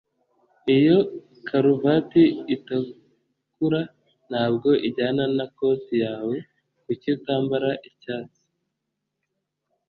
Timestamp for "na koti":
5.37-5.95